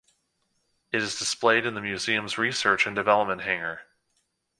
It 0.91 0.99
is 1.03 1.19
displayed 1.19 1.63
in 1.63 1.75
the 1.75 1.79
Museum's 1.79 2.35
Research 2.39 2.87
and 2.87 2.95
Development 2.95 3.41
Hangar. 3.41 3.81